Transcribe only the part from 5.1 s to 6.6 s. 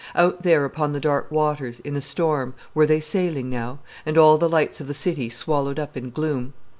swallowed up in gloom?